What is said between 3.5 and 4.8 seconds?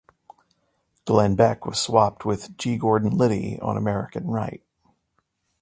on America Right.